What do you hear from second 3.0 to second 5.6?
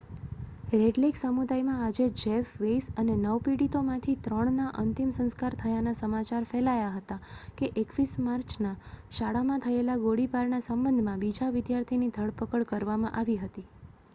અને નવ પીડિતોમાંથી ત્રણનાં અંતિમ સંસ્કાર